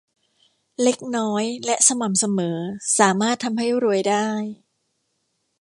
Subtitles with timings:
[0.83, 2.59] เล็กน้อยและสม่ำเสมอ
[2.99, 4.29] สามารถทำให้รวยได้